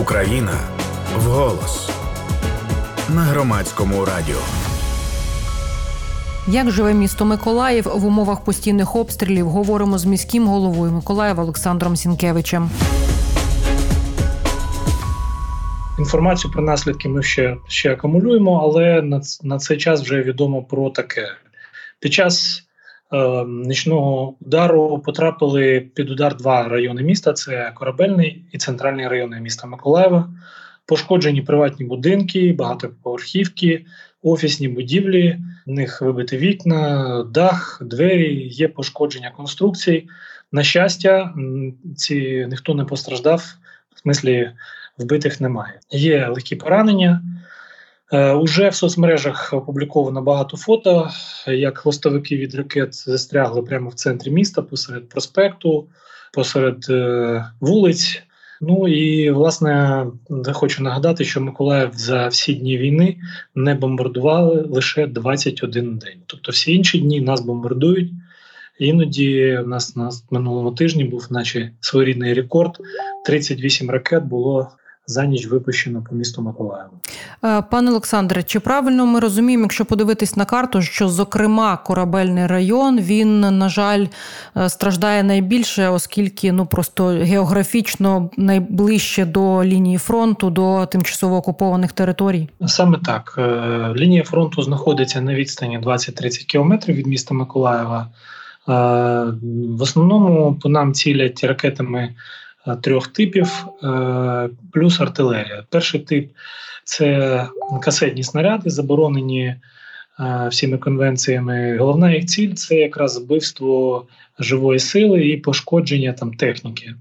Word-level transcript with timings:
Україна 0.00 0.52
вголос 1.16 1.90
на 3.14 3.22
громадському 3.22 4.04
радіо. 4.04 4.40
Як 6.48 6.70
живе 6.70 6.94
місто 6.94 7.24
Миколаїв 7.24 7.84
в 7.94 8.06
умовах 8.06 8.44
постійних 8.44 8.96
обстрілів? 8.96 9.48
Говоримо 9.48 9.98
з 9.98 10.04
міським 10.04 10.46
головою 10.46 10.92
Миколаєва 10.92 11.42
Олександром 11.42 11.96
Сінкевичем. 11.96 12.70
Інформацію 15.98 16.52
про 16.52 16.62
наслідки 16.62 17.08
ми 17.08 17.22
ще 17.22 17.56
ще 17.68 17.92
акумулюємо, 17.92 18.60
але 18.62 19.02
на 19.02 19.20
на 19.42 19.58
цей 19.58 19.78
час 19.78 20.02
вже 20.02 20.22
відомо 20.22 20.62
про 20.62 20.90
таке. 20.90 21.28
Під 22.00 22.12
час 22.12 22.62
нічного 23.46 24.34
удару 24.40 24.98
потрапили 24.98 25.80
під 25.94 26.10
удар 26.10 26.36
два 26.36 26.68
райони 26.68 27.02
міста: 27.02 27.32
це 27.32 27.72
Корабельний 27.74 28.44
і 28.52 28.58
центральний 28.58 29.08
райони 29.08 29.40
міста 29.40 29.66
Миколаєва. 29.66 30.30
Пошкоджені 30.86 31.42
приватні 31.42 31.86
будинки, 31.86 32.52
багатоповерхівки, 32.52 33.86
офісні 34.22 34.68
будівлі, 34.68 35.38
в 35.66 35.70
них 35.70 36.02
вибиті 36.02 36.36
вікна, 36.36 37.24
дах, 37.30 37.82
двері, 37.84 38.48
є 38.48 38.68
пошкодження 38.68 39.30
конструкцій. 39.30 40.08
На 40.52 40.62
щастя, 40.62 41.34
ці 41.96 42.46
ніхто 42.50 42.74
не 42.74 42.84
постраждав, 42.84 43.54
в 43.94 44.00
смислі 44.00 44.50
вбитих 44.98 45.40
немає. 45.40 45.80
Є 45.90 46.28
легкі 46.28 46.56
поранення. 46.56 47.22
Е, 48.12 48.32
уже 48.32 48.68
в 48.68 48.74
соцмережах 48.74 49.52
опубліковано 49.52 50.22
багато 50.22 50.56
фото, 50.56 51.10
як 51.46 51.78
хвостовики 51.78 52.36
від 52.36 52.54
ракет 52.54 52.94
застрягли 52.94 53.62
прямо 53.62 53.88
в 53.88 53.94
центрі 53.94 54.30
міста, 54.30 54.62
посеред 54.62 55.08
проспекту, 55.08 55.88
посеред 56.32 56.86
е, 56.90 57.44
вулиць. 57.60 58.22
Ну 58.60 58.88
і 58.88 59.30
власне 59.30 60.06
хочу 60.52 60.82
нагадати, 60.82 61.24
що 61.24 61.40
Миколаїв 61.40 61.90
за 61.94 62.28
всі 62.28 62.54
дні 62.54 62.78
війни 62.78 63.16
не 63.54 63.74
бомбардували 63.74 64.62
лише 64.62 65.06
21 65.06 65.98
день. 65.98 66.18
Тобто, 66.26 66.52
всі 66.52 66.74
інші 66.74 66.98
дні 66.98 67.20
нас 67.20 67.40
бомбардують. 67.40 68.12
Іноді 68.78 69.58
у 69.64 69.66
нас 69.66 69.96
на 69.96 70.10
минулому 70.30 70.72
тижні 70.72 71.04
був, 71.04 71.26
наче 71.30 71.70
своєрідний 71.80 72.34
рекорд: 72.34 72.78
38 73.24 73.90
ракет 73.90 74.24
було 74.24 74.68
за 75.06 75.26
ніч 75.26 75.46
випущено 75.46 76.04
по 76.08 76.14
місту 76.14 76.42
Миколаєву. 76.42 76.90
Е, 77.44 77.62
пане 77.62 77.90
Олександре, 77.90 78.42
чи 78.42 78.60
правильно 78.60 79.06
ми 79.06 79.20
розуміємо, 79.20 79.64
якщо 79.64 79.84
подивитись 79.84 80.36
на 80.36 80.44
карту, 80.44 80.82
що 80.82 81.08
зокрема 81.08 81.76
корабельний 81.76 82.46
район 82.46 83.00
він 83.00 83.40
на 83.40 83.68
жаль 83.68 84.06
е, 84.56 84.68
страждає 84.68 85.22
найбільше, 85.22 85.88
оскільки 85.88 86.52
ну 86.52 86.66
просто 86.66 87.06
географічно 87.06 88.30
найближче 88.36 89.24
до 89.24 89.64
лінії 89.64 89.98
фронту, 89.98 90.50
до 90.50 90.86
тимчасово 90.86 91.36
окупованих 91.36 91.92
територій? 91.92 92.48
Саме 92.66 92.98
так 93.04 93.34
е, 93.38 93.92
лінія 93.96 94.24
фронту 94.24 94.62
знаходиться 94.62 95.20
на 95.20 95.34
відстані 95.34 95.78
20-30 95.78 96.46
кілометрів 96.46 96.96
від 96.96 97.06
міста 97.06 97.34
Миколаєва. 97.34 98.06
В 98.66 99.82
основному 99.82 100.58
по 100.62 100.68
нам 100.68 100.92
цілять 100.92 101.44
ракетами 101.44 102.14
трьох 102.82 103.08
типів, 103.08 103.66
е, 103.82 104.48
плюс 104.72 105.00
артилерія. 105.00 105.64
Перший 105.70 106.00
тип 106.00 106.30
це 106.84 107.48
касетні 107.82 108.22
снаряди, 108.22 108.70
заборонені 108.70 109.44
е, 110.20 110.48
всіми 110.50 110.78
конвенціями. 110.78 111.78
Головна 111.78 112.12
їх 112.12 112.26
ціль 112.26 112.52
це 112.52 112.74
якраз 112.74 113.18
вбивство 113.18 114.06
живої 114.38 114.78
сили 114.78 115.28
і 115.28 115.36
пошкодження 115.36 116.12
там 116.12 116.34
техніки, 116.34 116.94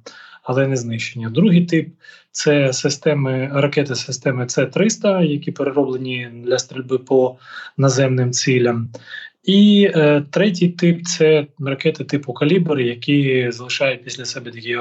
але 0.44 0.68
не 0.68 0.76
знищення. 0.76 1.30
Другий 1.30 1.66
тип 1.66 1.90
це 2.32 2.74
системи 2.74 3.50
ракети 3.54 3.96
системи 3.96 4.50
С-300, 4.50 5.22
які 5.22 5.52
перероблені 5.52 6.30
для 6.34 6.60
стрільби 6.60 6.98
по 6.98 7.36
наземним 7.78 8.32
цілям. 8.32 8.90
І 9.44 9.92
е, 9.96 10.24
третій 10.32 10.68
тип 10.68 11.06
це 11.06 11.48
ракети 11.60 12.04
типу 12.04 12.34
калібр, 12.34 12.80
які 12.80 13.52
залишають 13.52 14.04
після 14.04 14.26
себе 14.26 14.52
такі 14.52 14.78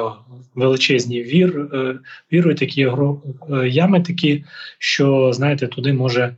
величезні 0.55 1.23
вір, 1.23 1.69
е, 1.75 1.99
віри, 2.33 2.55
такі 2.55 2.83
е, 2.83 3.69
ями, 3.69 4.01
такі, 4.01 4.45
що 4.79 5.33
знаєте, 5.33 5.67
туди 5.67 5.93
може 5.93 6.35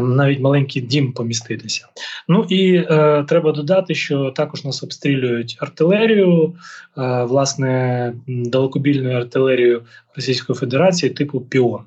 навіть 0.00 0.40
маленький 0.40 0.82
дім 0.82 1.12
поміститися. 1.12 1.88
Ну 2.28 2.46
і 2.48 2.74
е, 2.74 3.24
треба 3.28 3.52
додати, 3.52 3.94
що 3.94 4.30
також 4.30 4.64
нас 4.64 4.82
обстрілюють 4.82 5.56
артилерію, 5.60 6.54
е, 6.98 7.24
власне, 7.24 8.12
далекобільною 8.26 9.16
артилерією 9.16 9.82
Російської 10.16 10.56
Федерації 10.58 11.12
типу 11.12 11.40
Піон, 11.40 11.82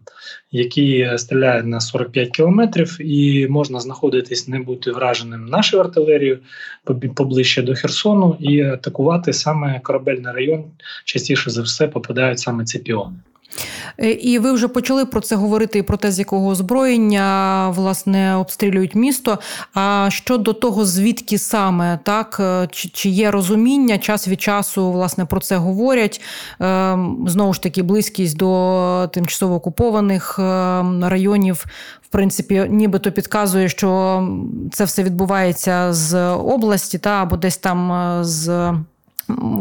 які 0.52 1.12
стріляють 1.18 1.66
на 1.66 1.80
45 1.80 2.30
кілометрів, 2.30 2.98
і 3.02 3.48
можна 3.48 3.80
знаходитись, 3.80 4.48
не 4.48 4.60
бути 4.60 4.92
враженим 4.92 5.46
нашою 5.46 5.84
артилерією 5.84 6.40
поближче 7.16 7.62
до 7.62 7.76
Херсону 7.76 8.38
і 8.40 8.62
атакувати 8.62 9.34
саме 9.34 9.80
корабельний 9.84 10.34
район. 10.34 10.64
Частіше 11.06 11.50
за 11.50 11.62
все 11.62 11.88
попадають 11.88 12.40
саме 12.40 12.66
ці 12.66 12.80
піони. 12.80 13.16
Е, 13.98 14.12
і 14.12 14.40
ви 14.40 14.52
вже 14.52 14.68
почали 14.68 15.06
про 15.06 15.22
це 15.22 15.36
говорити 15.36 15.80
і 15.80 15.84
про 15.84 15.98
те, 15.98 16.12
з 16.12 16.20
якого 16.20 16.48
озброєння 16.48 17.70
власне 17.70 18.36
обстрілюють 18.36 18.96
місто. 18.96 19.40
А 19.74 20.08
щодо 20.12 20.54
того, 20.54 20.86
звідки 20.86 21.38
саме 21.38 22.00
так 22.04 22.38
е, 22.40 22.68
чи, 22.72 22.90
чи 22.90 23.10
є 23.10 23.32
розуміння, 23.32 23.98
час 23.98 24.28
від 24.28 24.42
часу 24.42 24.92
власне 24.92 25.26
про 25.26 25.40
це 25.40 25.58
говорять. 25.58 26.22
Ем, 26.60 27.26
знову 27.28 27.54
ж 27.54 27.62
таки, 27.62 27.84
близькість 27.84 28.38
до 28.38 29.10
тимчасово 29.14 29.56
окупованих 29.56 30.40
ем, 30.40 31.06
районів. 31.06 31.66
В 32.02 32.08
принципі, 32.08 32.66
нібито 32.70 33.12
підказує, 33.12 33.70
що 33.70 34.22
це 34.72 34.86
все 34.86 35.04
відбувається 35.04 35.94
з 35.94 36.30
області, 36.30 36.98
та 36.98 37.10
або 37.10 37.38
десь 37.38 37.58
там 37.58 37.92
е, 37.92 38.24
з 38.24 38.74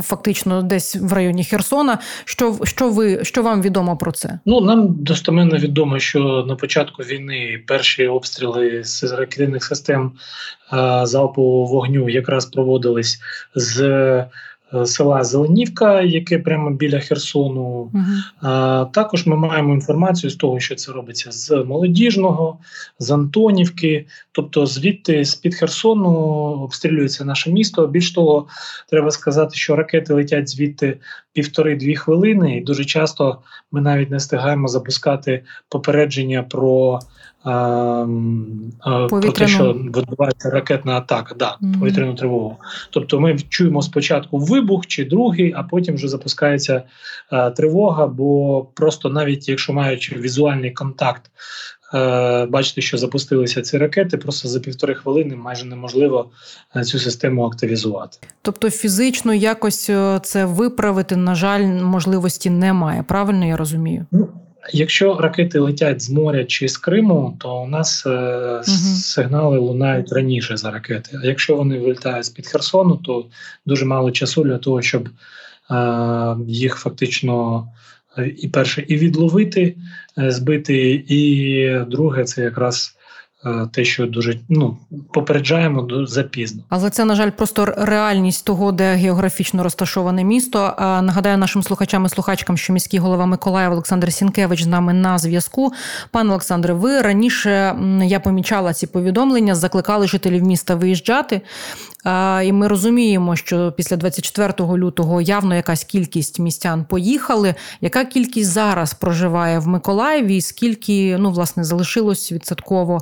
фактично 0.03 0.63
десь 0.63 0.97
в 0.97 1.13
районі 1.13 1.45
Херсона. 1.45 1.99
Що 2.25 2.59
що 2.65 2.91
ви 2.91 3.25
що 3.25 3.43
вам 3.43 3.63
відомо 3.63 3.97
про 3.97 4.13
це? 4.13 4.39
Ну 4.47 4.61
нам 4.61 4.95
достоменно 4.95 5.57
відомо, 5.57 5.99
що 5.99 6.45
на 6.49 6.57
початку 6.57 7.03
війни 7.03 7.63
перші 7.67 8.07
обстріли 8.07 8.85
з 8.85 9.03
ракетних 9.03 9.65
систем 9.65 10.13
залпового 11.03 11.65
вогню 11.65 12.09
якраз 12.09 12.47
проводились 12.47 13.21
з. 13.55 14.25
Е, 14.75 14.87
села 14.87 15.25
Зеленівка, 15.25 16.03
яке 16.03 16.39
прямо 16.39 16.71
біля 16.71 17.01
Херсону. 17.01 17.91
Uh-huh. 17.95 18.91
Також 18.91 19.27
ми 19.27 19.37
маємо 19.37 19.75
інформацію 19.75 20.31
з 20.31 20.37
того, 20.37 20.61
що 20.61 20.75
це 20.75 20.93
робиться 20.93 21.33
з 21.33 21.51
молодіжного, 21.51 22.59
з 22.99 23.11
Антонівки, 23.11 24.07
тобто 24.33 24.67
звідти 24.67 25.25
з 25.25 25.34
під 25.34 25.55
Херсону 25.55 26.11
обстрілюється 26.63 27.25
наше 27.25 27.51
місто. 27.51 27.87
Більш 27.87 28.13
того, 28.13 28.47
треба 28.89 29.11
сказати, 29.11 29.55
що 29.55 29.77
ракети 29.77 30.15
летять 30.15 30.49
звідти 30.49 30.99
півтори-дві 31.34 31.97
хвилини, 31.97 32.56
і 32.56 32.61
дуже 32.61 32.84
часто 32.84 33.39
ми 33.72 33.81
навіть 33.81 34.11
не 34.11 34.17
встигаємо 34.17 34.69
запускати 34.69 35.45
попередження 35.69 36.43
про. 36.43 37.00
Про 39.09 39.33
те, 39.34 39.49
що 39.49 39.72
відбувається 39.72 40.50
ракетна 40.50 40.97
атака, 40.97 41.34
да, 41.34 41.56
mm-hmm. 41.62 41.78
повітряну 41.81 42.15
тривогу. 42.15 42.56
Тобто 42.91 43.21
ми 43.21 43.39
чуємо 43.49 43.83
спочатку 43.83 44.39
вибух 44.39 44.87
чи 44.87 45.05
другий, 45.05 45.55
а 45.56 45.62
потім 45.62 45.95
вже 45.95 46.09
запускається 46.09 46.83
а, 47.31 47.51
тривога. 47.51 48.06
Бо 48.06 48.62
просто 48.75 49.09
навіть 49.09 49.49
якщо 49.49 49.72
маючи 49.72 50.16
візуальний 50.16 50.71
контакт, 50.71 51.22
бачите, 52.49 52.81
що 52.81 52.99
запустилися 52.99 53.62
ці 53.62 53.78
ракети, 53.78 54.17
просто 54.17 54.49
за 54.49 54.61
півтори 54.61 54.95
хвилини 54.95 55.37
майже 55.37 55.65
неможливо 55.65 56.31
цю 56.84 56.99
систему 56.99 57.47
активізувати. 57.47 58.19
Тобто 58.43 58.71
фізично 58.71 59.34
якось 59.34 59.91
е, 59.91 60.21
це 60.22 60.45
виправити, 60.45 61.16
на 61.16 61.34
жаль, 61.34 61.65
можливості 61.65 62.51
немає. 62.51 63.04
Правильно 63.09 63.47
я 63.47 63.57
розумію? 63.57 64.07
Ну, 64.13 64.28
Якщо 64.72 65.19
ракети 65.21 65.59
летять 65.59 66.03
з 66.03 66.10
моря 66.10 66.45
чи 66.45 66.69
з 66.69 66.78
Криму, 66.78 67.36
то 67.41 67.63
у 67.63 67.66
нас 67.66 68.07
е, 68.07 68.60
сигнали 68.65 69.59
лунають 69.59 70.13
раніше 70.13 70.57
за 70.57 70.71
ракети. 70.71 71.19
А 71.22 71.27
якщо 71.27 71.57
вони 71.57 71.78
вилітають 71.78 72.25
з 72.25 72.28
під 72.28 72.47
Херсону, 72.47 72.97
то 72.97 73.27
дуже 73.66 73.84
мало 73.84 74.10
часу 74.10 74.45
для 74.45 74.59
того, 74.59 74.83
щоб 74.83 75.09
е, 75.71 76.36
їх 76.47 76.77
фактично 76.77 77.66
е, 77.69 77.94
і 78.37 78.49
перше 78.49 78.84
і 78.89 78.97
відловити, 78.97 79.77
е, 80.19 80.31
збити, 80.31 81.05
і 81.09 81.69
друге 81.89 82.25
це 82.25 82.43
якраз 82.43 82.97
Е, 83.47 83.69
те, 83.72 83.84
що 83.84 84.07
дуже 84.07 84.39
ну 84.49 84.77
попереджаємо 85.13 86.07
запізно. 86.07 86.63
Але 86.69 86.91
це 86.91 87.05
на 87.05 87.15
жаль 87.15 87.31
просто 87.31 87.65
реальність 87.65 88.45
того, 88.45 88.72
де 88.72 88.95
географічно 88.95 89.63
розташоване 89.63 90.25
місто. 90.25 90.75
Нагадаю 90.78 91.39
нашим 91.39 91.63
слухачам 91.63 92.05
і 92.05 92.09
слухачкам, 92.09 92.57
що 92.57 92.72
міський 92.72 93.01
голова 93.01 93.27
Миколаїв 93.27 93.72
Олександр 93.72 94.13
Сінкевич 94.13 94.63
з 94.63 94.67
нами 94.67 94.93
на 94.93 95.19
зв'язку. 95.19 95.72
Пане 96.10 96.31
Олександре, 96.31 96.75
ви 96.75 97.01
раніше 97.01 97.77
я 98.05 98.21
помічала 98.21 98.75
ці 98.75 98.87
повідомлення, 98.87 99.55
закликали 99.55 100.09
жителів 100.09 100.43
міста 100.43 100.75
виїжджати. 100.75 101.41
І 102.45 102.53
ми 102.53 102.68
розуміємо, 102.68 103.36
що 103.36 103.72
після 103.77 103.97
24 103.97 104.53
лютого 104.60 105.21
явно 105.21 105.54
якась 105.54 105.84
кількість 105.84 106.39
містян 106.39 106.84
поїхали. 106.84 107.54
Яка 107.80 108.04
кількість 108.04 108.51
зараз 108.51 108.95
проживає 108.95 109.59
в 109.59 109.68
Миколаєві? 109.68 110.41
Скільки 110.41 111.16
ну 111.18 111.30
власне 111.30 111.65
залишилось 111.65 112.33
відсотково 112.33 113.01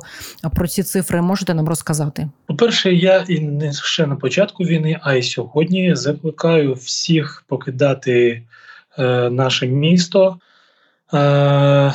про 0.55 0.67
ці 0.67 0.83
цифри? 0.83 1.21
Можете 1.21 1.53
нам 1.53 1.69
розказати? 1.69 2.29
По 2.45 2.55
перше, 2.55 2.93
я 2.93 3.25
і 3.27 3.39
не 3.39 3.73
ще 3.73 4.07
на 4.07 4.15
початку 4.15 4.63
війни, 4.63 4.99
а 5.01 5.13
й 5.13 5.23
сьогодні 5.23 5.95
закликаю 5.95 6.73
всіх 6.73 7.43
покидати 7.47 8.43
е, 8.97 9.29
наше 9.29 9.67
місто. 9.67 10.37
Е, 11.13 11.93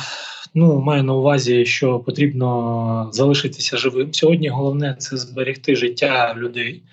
Ну, 0.53 0.81
маю 0.81 1.03
на 1.03 1.13
увазі, 1.13 1.65
що 1.65 1.99
потрібно 1.99 3.09
залишитися 3.13 3.77
живим. 3.77 4.13
Сьогодні 4.13 4.49
головне 4.49 4.95
це 4.99 5.17
зберегти 5.17 5.75
життя 5.75 6.35
людей. 6.37 6.83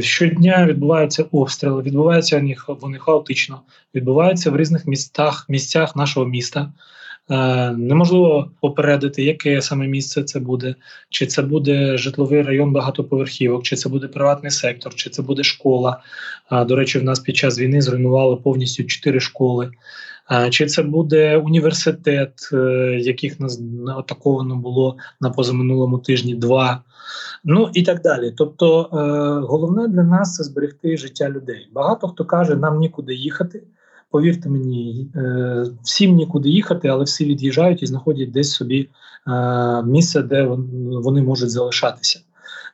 Щодня 0.00 0.66
відбуваються 0.66 1.24
обстріли, 1.32 1.82
відбуваються 1.82 2.56
вони 2.68 2.98
хаотично, 2.98 3.60
відбуваються 3.94 4.50
в 4.50 4.56
різних 4.56 4.86
містах, 4.86 5.46
місцях 5.48 5.96
нашого 5.96 6.26
міста. 6.26 6.72
Е, 7.30 7.70
неможливо 7.72 8.50
попередити, 8.60 9.24
яке 9.24 9.62
саме 9.62 9.86
місце 9.86 10.22
це 10.22 10.40
буде, 10.40 10.74
чи 11.10 11.26
це 11.26 11.42
буде 11.42 11.98
житловий 11.98 12.42
район 12.42 12.72
багатоповерхівок, 12.72 13.62
чи 13.62 13.76
це 13.76 13.88
буде 13.88 14.08
приватний 14.08 14.50
сектор, 14.50 14.94
чи 14.94 15.10
це 15.10 15.22
буде 15.22 15.42
школа. 15.42 16.00
До 16.66 16.76
речі, 16.76 16.98
в 16.98 17.04
нас 17.04 17.20
під 17.20 17.36
час 17.36 17.58
війни 17.58 17.82
зруйнували 17.82 18.36
повністю 18.36 18.84
чотири 18.84 19.20
школи. 19.20 19.70
Чи 20.50 20.66
це 20.66 20.82
буде 20.82 21.36
університет, 21.36 22.32
е, 22.52 22.56
яких 23.00 23.40
нас 23.40 23.60
атаковано 23.98 24.56
було 24.56 24.96
на 25.20 25.30
позаминулому 25.30 25.98
тижні 25.98 26.34
два, 26.34 26.82
ну 27.44 27.70
і 27.74 27.82
так 27.82 28.02
далі. 28.02 28.34
Тобто, 28.36 28.80
е, 28.82 29.46
головне 29.46 29.88
для 29.88 30.02
нас 30.02 30.34
це 30.34 30.44
зберегти 30.44 30.96
життя 30.96 31.30
людей. 31.30 31.68
Багато 31.72 32.08
хто 32.08 32.24
каже, 32.24 32.56
нам 32.56 32.78
нікуди 32.78 33.14
їхати. 33.14 33.62
Повірте 34.14 34.48
мені, 34.48 35.10
е, 35.16 35.64
всім 35.82 36.14
нікуди 36.14 36.48
їхати, 36.48 36.88
але 36.88 37.04
всі 37.04 37.24
від'їжджають 37.24 37.82
і 37.82 37.86
знаходять 37.86 38.32
десь 38.32 38.52
собі 38.52 38.88
місце, 39.84 40.22
де 40.22 40.42
вони 41.02 41.22
можуть 41.22 41.50
залишатися. 41.50 42.20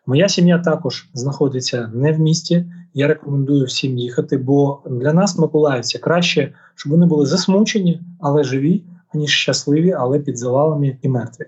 Моя 0.07 0.29
сім'я 0.29 0.59
також 0.59 1.09
знаходиться 1.15 1.91
не 1.95 2.13
в 2.13 2.21
місті. 2.21 2.67
Я 2.95 3.07
рекомендую 3.07 3.65
всім 3.65 3.99
їхати, 3.99 4.37
бо 4.37 4.83
для 4.91 5.13
нас, 5.13 5.39
миколаївці, 5.39 5.99
краще, 5.99 6.53
щоб 6.75 6.93
вони 6.93 7.07
були 7.07 7.27
засмучені, 7.27 8.01
але 8.21 8.45
живі, 8.45 8.83
аніж 9.15 9.31
щасливі, 9.31 9.93
але 9.93 10.19
під 10.19 10.39
завалами 10.39 10.97
і 11.03 11.09
мертві. 11.09 11.47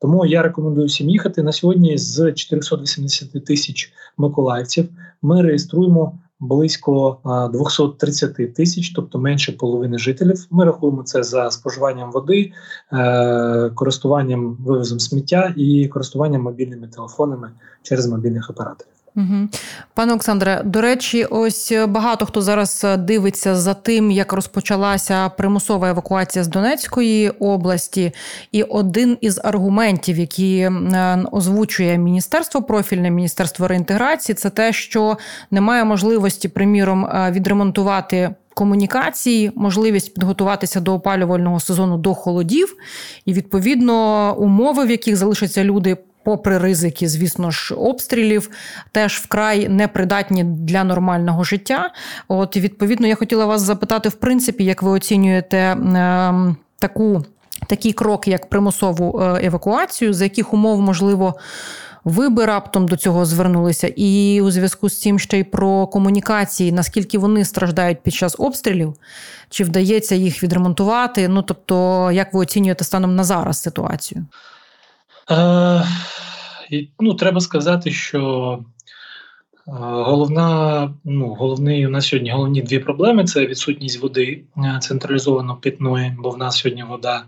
Тому 0.00 0.26
я 0.26 0.42
рекомендую 0.42 0.86
всім 0.86 1.10
їхати 1.10 1.42
на 1.42 1.52
сьогодні. 1.52 1.98
З 1.98 2.32
480 2.32 3.44
тисяч 3.44 3.92
миколаївців 4.16 4.88
ми 5.22 5.42
реєструємо 5.42 6.18
близько 6.40 7.18
230 7.52 8.54
тисяч, 8.54 8.90
тобто 8.90 9.18
менше 9.18 9.52
половини 9.52 9.98
жителів. 9.98 10.46
Ми 10.50 10.64
рахуємо 10.64 11.02
це 11.02 11.22
за 11.22 11.50
споживанням 11.50 12.12
води, 12.12 12.52
е, 12.92 13.70
користуванням 13.74 14.56
вивозом 14.60 15.00
сміття 15.00 15.54
і 15.56 15.88
користуванням 15.88 16.42
мобільними 16.42 16.88
телефонами 16.88 17.50
через 17.82 18.06
мобільних 18.06 18.50
операторів. 18.50 19.03
Угу. 19.16 19.48
Пане 19.94 20.12
Олександре, 20.12 20.62
до 20.64 20.80
речі, 20.80 21.24
ось 21.24 21.72
багато 21.88 22.26
хто 22.26 22.42
зараз 22.42 22.86
дивиться 22.98 23.56
за 23.56 23.74
тим, 23.74 24.10
як 24.10 24.32
розпочалася 24.32 25.28
примусова 25.28 25.88
евакуація 25.88 26.44
з 26.44 26.48
Донецької 26.48 27.30
області, 27.30 28.12
і 28.52 28.62
один 28.62 29.18
із 29.20 29.40
аргументів, 29.44 30.18
які 30.18 30.70
озвучує 31.32 31.98
міністерство 31.98 32.62
профільне 32.62 33.10
міністерство 33.10 33.68
реінтеграції, 33.68 34.36
це 34.36 34.50
те, 34.50 34.72
що 34.72 35.16
немає 35.50 35.84
можливості, 35.84 36.48
приміром, 36.48 37.08
відремонтувати. 37.30 38.34
Комунікації, 38.56 39.52
можливість 39.54 40.14
підготуватися 40.14 40.80
до 40.80 40.94
опалювального 40.94 41.60
сезону 41.60 41.98
до 41.98 42.14
холодів, 42.14 42.76
і 43.24 43.32
відповідно 43.32 44.36
умови, 44.38 44.84
в 44.84 44.90
яких 44.90 45.16
залишаться 45.16 45.64
люди 45.64 45.96
попри 46.24 46.58
ризики, 46.58 47.08
звісно 47.08 47.50
ж, 47.50 47.74
обстрілів, 47.74 48.50
теж 48.92 49.16
вкрай 49.18 49.68
непридатні 49.68 50.44
для 50.44 50.84
нормального 50.84 51.44
життя. 51.44 51.90
От 52.28 52.56
відповідно, 52.56 53.06
я 53.06 53.14
хотіла 53.14 53.46
вас 53.46 53.62
запитати, 53.62 54.08
в 54.08 54.14
принципі, 54.14 54.64
як 54.64 54.82
ви 54.82 54.90
оцінюєте 54.90 55.58
е, 55.58 56.34
таку. 56.78 57.24
Такий 57.66 57.92
крок, 57.92 58.28
як 58.28 58.48
примусову 58.48 59.20
е, 59.20 59.46
евакуацію, 59.46 60.14
за 60.14 60.24
яких 60.24 60.54
умов 60.54 60.80
можливо 60.80 61.34
ви 62.04 62.28
би 62.28 62.44
раптом 62.44 62.88
до 62.88 62.96
цього 62.96 63.24
звернулися, 63.24 63.92
і 63.96 64.40
у 64.40 64.50
зв'язку 64.50 64.88
з 64.88 65.00
цим 65.00 65.18
ще 65.18 65.38
й 65.38 65.44
про 65.44 65.86
комунікації, 65.86 66.72
наскільки 66.72 67.18
вони 67.18 67.44
страждають 67.44 68.02
під 68.02 68.14
час 68.14 68.36
обстрілів, 68.38 68.94
чи 69.48 69.64
вдається 69.64 70.14
їх 70.14 70.42
відремонтувати? 70.42 71.28
Ну 71.28 71.42
тобто, 71.42 72.10
як 72.12 72.34
ви 72.34 72.40
оцінюєте 72.40 72.84
станом 72.84 73.16
на 73.16 73.24
зараз 73.24 73.62
ситуацію? 73.62 74.26
Е, 75.30 75.84
ну, 77.00 77.14
Треба 77.14 77.40
сказати, 77.40 77.90
що 77.90 78.58
головна, 79.66 80.90
ну, 81.04 81.34
головний 81.34 81.86
у 81.86 81.90
нас 81.90 82.06
сьогодні 82.06 82.30
головні 82.30 82.62
дві 82.62 82.78
проблеми 82.78 83.24
це 83.24 83.46
відсутність 83.46 84.02
води 84.02 84.42
е, 84.56 84.78
централізовано 84.82 85.56
питної, 85.56 86.16
бо 86.18 86.30
в 86.30 86.38
нас 86.38 86.56
сьогодні 86.56 86.82
вода 86.82 87.24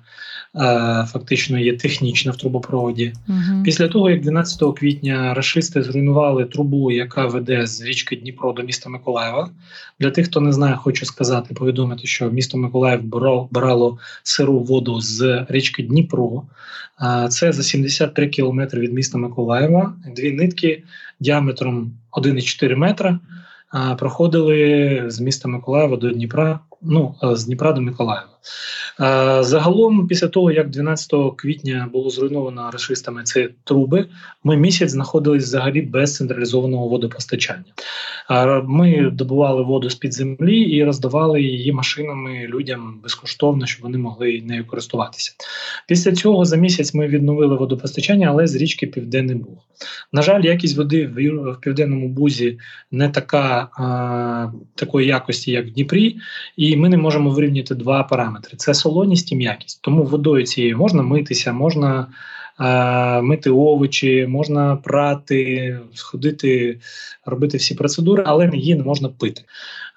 Е, 0.56 1.06
фактично 1.08 1.58
є 1.58 1.76
технічна 1.76 2.32
в 2.32 2.36
трубопроводі. 2.36 3.12
Угу. 3.28 3.62
Після 3.64 3.88
того, 3.88 4.10
як 4.10 4.20
12 4.20 4.74
квітня 4.76 5.34
рашисти 5.34 5.82
зруйнували 5.82 6.44
трубу, 6.44 6.90
яка 6.90 7.26
веде 7.26 7.66
з 7.66 7.82
річки 7.82 8.16
Дніпро 8.16 8.52
до 8.52 8.62
міста 8.62 8.90
Миколаєва. 8.90 9.50
Для 10.00 10.10
тих, 10.10 10.26
хто 10.26 10.40
не 10.40 10.52
знає, 10.52 10.74
хочу 10.76 11.06
сказати, 11.06 11.54
повідомити, 11.54 12.06
що 12.06 12.30
місто 12.30 12.58
Миколаїв 12.58 13.04
брало 13.50 13.98
сиру 14.22 14.58
воду 14.58 15.00
з 15.00 15.46
річки 15.48 15.82
Дніпро. 15.82 16.42
Е, 17.02 17.28
це 17.28 17.52
за 17.52 17.62
73 17.62 18.28
кілометри 18.28 18.80
від 18.80 18.92
міста 18.92 19.18
Миколаєва. 19.18 19.94
Дві 20.16 20.32
нитки 20.32 20.82
діаметром 21.20 21.92
1,4 22.16 22.76
метра. 22.76 23.18
Е, 23.74 23.94
проходили 23.94 25.04
з 25.06 25.20
міста 25.20 25.48
Миколаєва 25.48 25.96
до 25.96 26.10
Дніпра, 26.10 26.60
ну 26.82 27.14
з 27.22 27.44
Дніпра 27.44 27.72
до 27.72 27.80
Миколаєва. 27.80 28.35
Загалом, 29.40 30.06
після 30.08 30.28
того 30.28 30.50
як 30.50 30.70
12 30.70 31.12
квітня 31.36 31.88
було 31.92 32.10
зруйновано 32.10 32.70
рашистами 32.72 33.22
ці 33.22 33.48
труби, 33.64 34.06
ми 34.44 34.56
місяць 34.56 34.90
знаходились 34.90 35.44
взагалі 35.44 35.82
без 35.82 36.14
централізованого 36.14 36.88
водопостачання. 36.88 37.64
Ми 38.64 39.10
добували 39.10 39.62
воду 39.62 39.90
з 39.90 39.94
під 39.94 40.14
землі 40.14 40.60
і 40.60 40.84
роздавали 40.84 41.42
її 41.42 41.72
машинами 41.72 42.46
людям 42.46 43.00
безкоштовно, 43.02 43.66
щоб 43.66 43.82
вони 43.82 43.98
могли 43.98 44.42
нею 44.44 44.66
користуватися. 44.66 45.32
Після 45.88 46.12
цього 46.12 46.44
за 46.44 46.56
місяць 46.56 46.94
ми 46.94 47.06
відновили 47.06 47.56
водопостачання, 47.56 48.28
але 48.28 48.46
з 48.46 48.54
річки 48.54 48.86
Південний 48.86 49.36
Буг. 49.36 49.58
На 50.12 50.22
жаль, 50.22 50.42
якість 50.42 50.76
води 50.76 51.06
в 51.06 51.60
південному 51.60 52.08
бузі 52.08 52.58
не 52.90 53.08
така 53.08 53.68
а, 53.78 54.52
такої 54.74 55.06
якості, 55.06 55.52
як 55.52 55.66
в 55.66 55.70
Дніпрі, 55.70 56.16
і 56.56 56.76
ми 56.76 56.88
не 56.88 56.96
можемо 56.96 57.30
вирівняти 57.30 57.74
два 57.74 58.02
параметри: 58.02 58.35
це 58.56 58.74
солоність 58.74 59.32
і 59.32 59.36
м'якість. 59.36 59.82
Тому 59.82 60.04
водою 60.04 60.46
цією 60.46 60.78
можна 60.78 61.02
митися, 61.02 61.52
можна 61.52 62.06
е, 62.60 63.22
мити 63.22 63.50
овочі, 63.50 64.26
можна 64.26 64.76
прати, 64.76 65.78
сходити, 65.94 66.80
робити 67.26 67.58
всі 67.58 67.74
процедури, 67.74 68.22
але 68.26 68.50
її 68.54 68.74
не 68.74 68.84
можна 68.84 69.08
пити. 69.08 69.42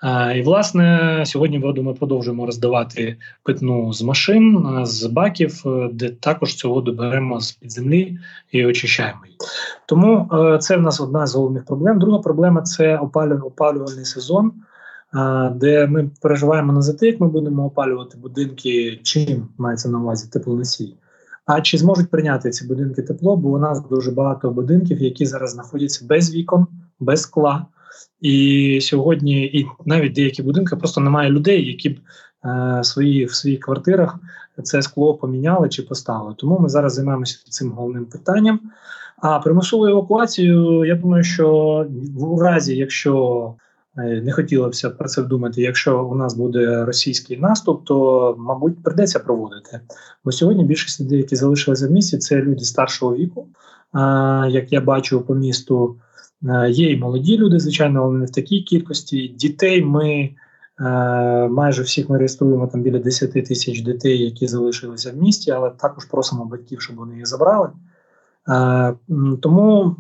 Е, 0.03 0.37
і 0.37 0.41
власне 0.41 1.23
сьогодні 1.25 1.59
воду 1.59 1.83
ми 1.83 1.93
продовжуємо 1.93 2.45
роздавати 2.45 3.17
питну 3.43 3.93
з 3.93 4.01
машин, 4.01 4.77
з 4.83 5.05
баків, 5.05 5.63
е, 5.65 5.89
де 5.93 6.09
також 6.09 6.55
цю 6.55 6.73
воду 6.73 6.93
беремо 6.93 7.41
з 7.41 7.51
під 7.51 7.71
землі 7.71 8.19
і 8.51 8.65
очищаємо 8.65 9.19
її. 9.25 9.37
Тому 9.85 10.29
е, 10.33 10.57
це 10.57 10.77
в 10.77 10.81
нас 10.81 11.01
одна 11.01 11.27
з 11.27 11.35
головних 11.35 11.65
проблем. 11.65 11.99
Друга 11.99 12.19
проблема 12.19 12.61
це 12.61 12.97
опалювальний 13.43 14.05
сезон 14.05 14.51
де 15.55 15.87
ми 15.87 16.09
переживаємо 16.21 16.73
не 16.73 16.81
за 16.81 16.93
те, 16.93 17.07
як 17.07 17.19
ми 17.19 17.27
будемо 17.27 17.65
опалювати 17.65 18.17
будинки, 18.17 18.99
чим 19.03 19.47
мається 19.57 19.89
на 19.89 19.99
увазі 19.99 20.29
теплоносій, 20.31 20.95
а 21.45 21.61
чи 21.61 21.77
зможуть 21.77 22.09
прийняти 22.09 22.49
ці 22.49 22.67
будинки 22.67 23.01
тепло, 23.01 23.37
бо 23.37 23.49
у 23.49 23.57
нас 23.57 23.87
дуже 23.89 24.11
багато 24.11 24.51
будинків, 24.51 25.01
які 25.01 25.25
зараз 25.25 25.51
знаходяться 25.51 26.05
без 26.05 26.33
вікон, 26.35 26.67
без 26.99 27.21
скла. 27.21 27.65
І 28.21 28.79
сьогодні, 28.81 29.43
і 29.45 29.67
навіть 29.85 30.13
деякі 30.13 30.43
будинки 30.43 30.75
просто 30.75 31.01
немає 31.01 31.29
людей, 31.29 31.67
які 31.67 31.89
б 31.89 31.99
е, 32.45 32.83
свої 32.83 33.25
в 33.25 33.33
своїх 33.33 33.59
квартирах 33.59 34.19
це 34.63 34.81
скло 34.81 35.13
поміняли 35.13 35.69
чи 35.69 35.83
поставили. 35.83 36.35
Тому 36.37 36.59
ми 36.59 36.69
зараз 36.69 36.93
займаємося 36.93 37.43
цим 37.49 37.71
головним 37.71 38.05
питанням. 38.05 38.59
А 39.17 39.39
примусовою 39.39 39.91
евакуацією, 39.91 40.85
я 40.85 40.95
думаю, 40.95 41.23
що 41.23 41.85
в 42.15 42.41
разі, 42.41 42.75
якщо 42.75 43.53
не 44.23 44.31
хотілося 44.31 44.89
про 44.89 45.09
це 45.09 45.23
думати. 45.23 45.61
Якщо 45.61 46.05
у 46.05 46.15
нас 46.15 46.33
буде 46.33 46.85
російський 46.85 47.37
наступ, 47.37 47.85
то 47.85 48.35
мабуть 48.39 48.83
придеться 48.83 49.19
проводити. 49.19 49.79
Бо 50.25 50.31
сьогодні 50.31 50.63
більшість 50.63 51.01
людей, 51.01 51.17
які 51.17 51.35
залишилися 51.35 51.87
в 51.87 51.91
місті, 51.91 52.17
це 52.17 52.35
люди 52.35 52.63
старшого 52.65 53.15
віку. 53.15 53.47
Як 54.49 54.73
я 54.73 54.81
бачу 54.81 55.21
по 55.21 55.35
місту, 55.35 55.95
Є 56.69 56.91
і 56.91 56.97
молоді 56.97 57.37
люди, 57.37 57.59
звичайно, 57.59 58.03
але 58.03 58.17
не 58.17 58.25
в 58.25 58.31
такій 58.31 58.61
кількості. 58.61 59.27
Дітей 59.27 59.83
ми 59.83 60.29
майже 61.49 61.83
всіх 61.83 62.09
ми 62.09 62.17
реєструємо 62.17 62.67
там 62.67 62.81
біля 62.81 62.99
10 62.99 63.33
тисяч 63.33 63.81
дітей, 63.81 64.23
які 64.23 64.47
залишилися 64.47 65.11
в 65.11 65.15
місті, 65.15 65.51
але 65.51 65.69
також 65.69 66.05
просимо 66.05 66.45
батьків, 66.45 66.81
щоб 66.81 66.95
вони 66.95 67.15
їх 67.15 67.27
забрали. 67.27 67.69
Тому 69.41 69.95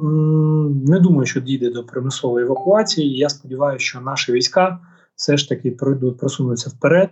не 0.85 0.99
думаю, 0.99 1.25
що 1.25 1.39
дійде 1.39 1.69
до 1.69 1.83
примусової 1.83 2.45
евакуації. 2.45 3.17
Я 3.17 3.29
сподіваюся, 3.29 3.85
що 3.85 4.01
наші 4.01 4.31
війська 4.31 4.79
все 5.15 5.37
ж 5.37 5.49
таки 5.49 5.71
пройдуть, 5.71 6.17
просунуться 6.17 6.69
вперед 6.69 7.09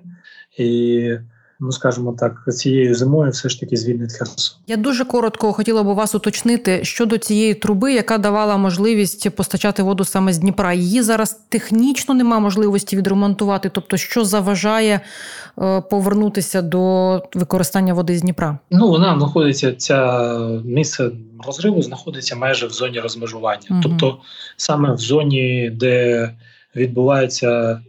і 0.57 1.17
ну 1.59 1.71
скажімо 1.71 2.15
так, 2.19 2.43
цією 2.53 2.95
зимою 2.95 3.31
все 3.31 3.49
ж 3.49 3.59
таки 3.59 3.77
звільнить 3.77 4.13
Херсон. 4.13 4.57
Я 4.67 4.77
дуже 4.77 5.05
коротко 5.05 5.53
хотіла 5.53 5.83
б 5.83 5.85
вас 5.85 6.15
уточнити 6.15 6.79
щодо 6.83 7.17
цієї 7.17 7.53
труби, 7.53 7.93
яка 7.93 8.17
давала 8.17 8.57
можливість 8.57 9.29
постачати 9.29 9.83
воду 9.83 10.03
саме 10.03 10.33
з 10.33 10.37
Дніпра. 10.37 10.73
Її 10.73 11.01
зараз 11.01 11.41
технічно 11.49 12.15
немає 12.15 12.41
можливості 12.41 12.97
відремонтувати. 12.97 13.69
Тобто, 13.69 13.97
що 13.97 14.25
заважає 14.25 14.99
е, 15.61 15.81
повернутися 15.81 16.61
до 16.61 17.23
використання 17.33 17.93
води 17.93 18.17
з 18.17 18.21
Дніпра? 18.21 18.57
Ну 18.71 18.89
вона 18.89 19.17
знаходиться 19.17 19.73
ця 19.73 20.39
місце 20.65 21.09
розриву, 21.47 21.81
знаходиться 21.81 22.35
майже 22.35 22.67
в 22.67 22.71
зоні 22.71 22.99
розмежування, 22.99 23.67
угу. 23.69 23.79
тобто 23.83 24.17
саме 24.57 24.93
в 24.93 24.97
зоні, 24.97 25.71
де 25.73 26.29
відбуваються 26.75 27.81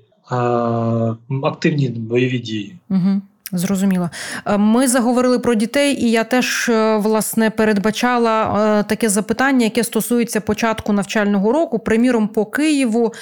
активні 1.42 1.88
бойові 1.88 2.38
дії. 2.38 2.76
Угу. 2.90 3.22
Зрозуміло. 3.52 4.10
Е, 4.46 4.58
ми 4.58 4.88
заговорили 4.88 5.38
про 5.38 5.54
дітей, 5.54 6.04
і 6.04 6.10
я 6.10 6.24
теж 6.24 6.68
е, 6.68 6.96
власне 6.96 7.50
передбачала 7.50 8.42
е, 8.80 8.82
таке 8.82 9.08
запитання, 9.08 9.64
яке 9.64 9.84
стосується 9.84 10.40
початку 10.40 10.92
навчального 10.92 11.52
року. 11.52 11.78
Приміром, 11.78 12.28
по 12.28 12.46
Києву 12.46 13.12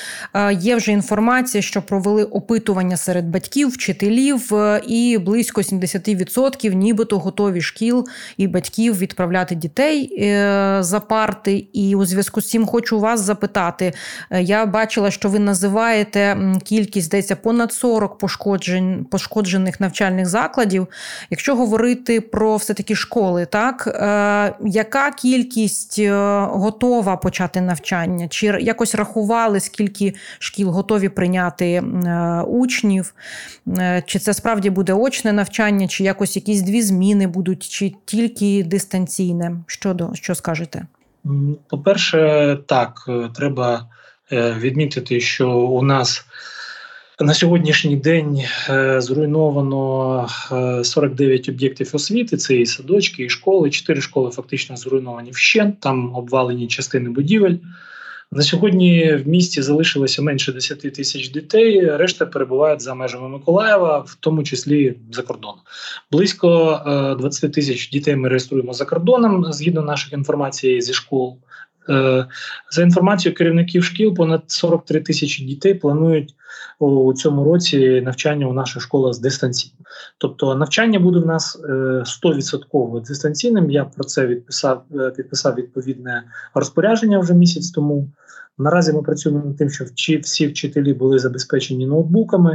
є 0.53 0.77
вже 0.77 0.93
інформація, 0.93 1.63
що 1.63 1.83
провели 1.83 2.25
опитування 2.25 2.97
серед 2.97 3.29
батьків, 3.29 3.69
вчителів, 3.69 4.53
і 4.87 5.19
близько 5.19 5.61
70% 5.61 6.73
нібито 6.73 7.19
готові 7.19 7.61
шкіл 7.61 8.09
і 8.37 8.47
батьків 8.47 8.99
відправляти 8.99 9.55
дітей 9.55 10.11
за 10.81 11.03
парти. 11.09 11.67
І 11.73 11.95
у 11.95 12.05
зв'язку 12.05 12.41
з 12.41 12.49
цим 12.51 12.67
хочу 12.67 13.01
вас 13.01 13.21
запитати. 13.21 13.93
Я 14.31 14.67
бачила, 14.67 15.11
що 15.11 15.29
ви 15.29 15.39
називаєте 15.39 16.37
кількість 16.65 17.07
здається, 17.07 17.37
понад 17.37 17.73
40 17.73 18.19
пошкоджень 18.19 19.07
пошкоджених 19.11 19.81
навчальних 19.81 20.16
навчальних 20.17 20.27
закладів. 20.27 20.89
Якщо 21.31 21.57
говорити 21.57 22.21
про 22.21 22.57
все 22.57 22.75
таки 22.75 22.95
школи, 22.95 23.47
так 23.47 23.87
е, 23.87 24.55
яка 24.65 25.11
кількість 25.11 25.99
е, 25.99 26.13
готова 26.51 27.17
почати 27.17 27.61
навчання? 27.61 28.29
Чи 28.29 28.47
якось 28.47 28.95
рахували, 28.95 29.61
скільки 29.61 30.15
шкіл 30.39 30.69
готові 30.69 31.09
прийняти 31.09 31.67
е, 31.67 32.43
учнів? 32.47 33.15
Е, 33.79 34.03
чи 34.07 34.19
це 34.19 34.35
справді 34.35 34.71
буде 34.71 34.93
очне 34.93 35.33
навчання, 35.33 35.89
чи 35.89 36.05
якось 36.05 36.37
якісь 36.37 36.63
дві 36.63 36.83
зміни 36.83 37.27
будуть, 37.27 37.69
чи 37.69 37.93
тільки 38.05 38.65
дистанційне? 38.65 39.53
Що 39.67 39.95
до 39.95 40.15
що 40.15 40.35
скажете? 40.35 40.87
По-перше, 41.69 42.59
так, 42.67 43.11
треба 43.35 43.89
відмітити, 44.33 45.21
що 45.21 45.51
у 45.51 45.83
нас 45.83 46.25
на 47.21 47.35
сьогоднішній 47.35 47.97
день 47.97 48.43
е, 48.71 49.01
зруйновано 49.01 50.29
49 50.83 51.49
е, 51.49 51.53
об'єктів 51.53 51.91
освіти. 51.93 52.37
Це 52.37 52.57
і 52.57 52.67
садочки, 52.67 53.25
і 53.25 53.29
школи. 53.29 53.71
Чотири 53.71 54.01
школи 54.01 54.31
фактично 54.31 54.77
зруйновані 54.77 55.31
вщент, 55.31 55.81
там 55.81 56.15
обвалені 56.15 56.69
частини 56.69 57.11
будівель. 57.11 57.57
На 58.33 58.43
сьогодні 58.43 59.15
в 59.25 59.29
місті 59.29 59.63
залишилося 59.63 60.23
менше 60.23 60.53
10 60.53 60.81
тисяч 60.81 61.29
дітей. 61.29 61.97
Решта 61.97 62.27
перебувають 62.27 62.83
за 62.83 62.95
межами 62.95 63.29
Миколаєва, 63.29 63.99
в 63.99 64.17
тому 64.21 64.43
числі 64.43 64.95
за 65.13 65.23
кордоном. 65.23 65.61
Близько 66.13 66.81
20 67.19 67.45
е, 67.45 67.49
тисяч 67.49 67.91
дітей 67.91 68.17
ми 68.17 68.29
реєструємо 68.29 68.73
за 68.73 68.85
кордоном 68.85 69.53
згідно 69.53 69.83
наших 69.83 70.13
інформацій 70.13 70.81
зі 70.81 70.93
школ. 70.93 71.39
За 72.71 72.83
інформацією 72.83 73.37
керівників 73.37 73.85
шкіл, 73.85 74.15
понад 74.15 74.43
43 74.47 75.01
тисячі 75.01 75.45
дітей 75.45 75.75
планують 75.75 76.35
у 76.79 77.15
цьому 77.15 77.45
році 77.45 78.01
навчання 78.01 78.47
у 78.47 78.53
наших 78.53 78.83
школах 78.83 79.15
з 79.15 79.19
дистанційно. 79.19 79.75
Тобто 80.19 80.55
навчання 80.55 80.99
буде 80.99 81.19
в 81.19 81.27
нас 81.27 81.61
100% 81.63 82.97
е, 82.97 83.01
дистанційним. 83.01 83.71
Я 83.71 83.85
про 83.85 84.05
це 84.05 84.27
відписав, 84.27 84.85
е, 84.95 85.11
підписав 85.11 85.55
відповідне 85.55 86.23
розпорядження 86.55 87.19
вже 87.19 87.35
місяць 87.35 87.71
тому. 87.71 88.09
Наразі 88.59 88.93
ми 88.93 89.03
працюємо 89.03 89.45
над 89.45 89.57
тим, 89.57 89.71
що 89.71 89.85
всі 90.23 90.47
вчителі 90.47 90.95
були 90.95 91.19
забезпечені 91.19 91.87
ноутбуками. 91.87 92.53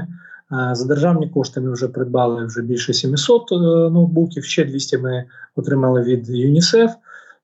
Е, 0.52 0.76
за 0.76 0.88
державні 0.88 1.30
кошти 1.30 1.62
ми 1.62 1.72
вже 1.72 1.88
придбали 1.88 2.46
вже 2.46 2.62
більше 2.62 2.94
700 2.94 3.52
ноутбуків. 3.92 4.46
Ще 4.46 4.66
200 4.66 4.98
ми 4.98 5.26
отримали 5.56 6.02
від 6.02 6.30
ЮНІСЕФ. 6.30 6.92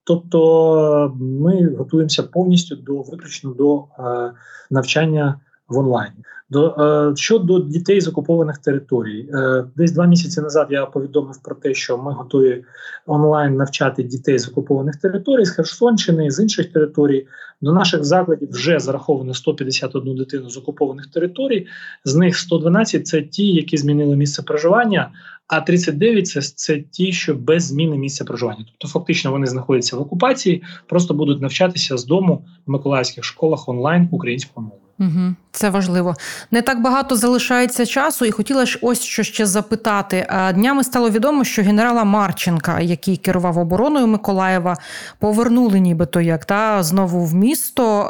Тобто 0.07 1.15
ми 1.19 1.75
готуємося 1.75 2.23
повністю 2.23 2.75
до 2.75 3.01
виключно 3.01 3.51
до 3.51 3.83
навчання 4.71 5.39
в 5.69 5.77
онлайні. 5.77 6.15
До 6.49 6.67
е, 6.67 7.15
щодо 7.15 7.59
дітей 7.59 8.01
з 8.01 8.07
окупованих 8.07 8.57
територій, 8.57 9.29
е, 9.33 9.65
десь 9.75 9.91
два 9.91 10.05
місяці 10.05 10.41
назад 10.41 10.67
я 10.69 10.85
повідомив 10.85 11.41
про 11.43 11.55
те, 11.55 11.73
що 11.73 11.97
ми 11.97 12.13
готові 12.13 12.63
онлайн 13.05 13.55
навчати 13.55 14.03
дітей 14.03 14.39
з 14.39 14.49
окупованих 14.49 14.95
територій 14.95 15.45
з 15.45 15.49
Херсонщини 15.49 16.31
з 16.31 16.39
інших 16.39 16.73
територій. 16.73 17.27
До 17.61 17.73
наших 17.73 18.03
закладів 18.03 18.49
вже 18.51 18.79
зараховано 18.79 19.33
151 19.33 20.15
дитину 20.15 20.49
з 20.49 20.57
окупованих 20.57 21.07
територій. 21.07 21.67
З 22.05 22.15
них 22.15 22.37
112– 22.37 23.07
це 23.07 23.21
ті, 23.21 23.47
які 23.47 23.77
змінили 23.77 24.15
місце 24.15 24.43
проживання. 24.43 25.11
А 25.47 25.61
39– 25.61 26.27
це, 26.27 26.41
це 26.41 26.81
ті, 26.81 27.13
що 27.13 27.35
без 27.35 27.63
зміни 27.63 27.97
місця 27.97 28.25
проживання. 28.25 28.65
Тобто, 28.67 28.87
фактично, 28.87 29.31
вони 29.31 29.47
знаходяться 29.47 29.97
в 29.97 30.01
окупації, 30.01 30.63
просто 30.87 31.13
будуть 31.13 31.41
навчатися 31.41 31.97
з 31.97 32.05
дому 32.05 32.45
в 32.65 32.71
миколаївських 32.71 33.23
школах 33.23 33.69
онлайн 33.69 34.07
українською 34.11 34.65
мовою. 34.67 34.86
Угу, 34.99 35.35
Це 35.51 35.69
важливо. 35.69 36.15
Не 36.51 36.61
так 36.61 36.81
багато 36.81 37.15
залишається 37.15 37.85
часу, 37.85 38.25
і 38.25 38.31
хотіла 38.31 38.65
ж 38.65 38.79
ось 38.81 39.01
що 39.01 39.23
ще 39.23 39.45
запитати. 39.45 40.27
Днями 40.53 40.83
стало 40.83 41.09
відомо, 41.09 41.43
що 41.43 41.61
генерала 41.61 42.03
Марченка, 42.03 42.79
який 42.79 43.17
керував 43.17 43.57
обороною 43.57 44.07
Миколаєва, 44.07 44.77
повернули, 45.19 45.79
нібито 45.79 46.21
як 46.21 46.45
та 46.45 46.83
знову 46.83 47.25
в 47.25 47.33
місто. 47.35 48.09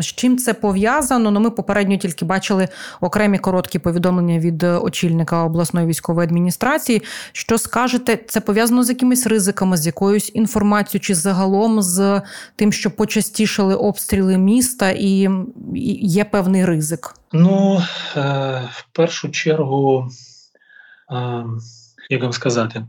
З 0.00 0.06
чим 0.06 0.38
це 0.38 0.54
пов'язано? 0.54 1.30
Ну, 1.30 1.40
ми 1.40 1.50
попередньо 1.50 1.96
тільки 1.96 2.24
бачили 2.24 2.68
окремі 3.00 3.38
короткі 3.38 3.78
повідомлення 3.78 4.38
від 4.38 4.62
очільника 4.62 5.44
обласної 5.44 5.86
військової 5.86 6.26
адміністрації. 6.26 7.02
Що 7.32 7.58
скажете, 7.58 8.18
це 8.28 8.40
пов'язано 8.40 8.84
з 8.84 8.88
якимись 8.88 9.26
ризиками, 9.26 9.76
з 9.76 9.86
якоюсь 9.86 10.30
інформацією, 10.34 11.00
чи 11.00 11.14
загалом 11.14 11.82
з 11.82 12.22
тим, 12.56 12.72
що 12.72 12.90
почастішали 12.90 13.74
обстріли 13.74 14.38
міста 14.38 14.90
і 14.90 15.28
є 16.02 16.24
певний 16.24 16.64
ризик? 16.64 17.14
Ну 17.32 17.82
е, 18.16 18.20
в 18.72 18.86
першу 18.92 19.30
чергу. 19.30 20.08
Е, 21.10 21.44
як 22.10 22.22
вам 22.22 22.32
сказати, 22.32 22.84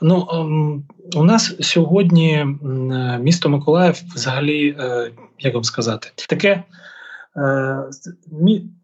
ну 0.00 0.28
ем, 0.32 0.84
у 1.16 1.24
нас 1.24 1.54
сьогодні 1.60 2.46
місто 3.20 3.48
Миколаїв, 3.48 4.02
взагалі, 4.14 4.76
е, 4.80 5.10
як 5.38 5.54
вам 5.54 5.64
сказати, 5.64 6.08
таке 6.28 6.62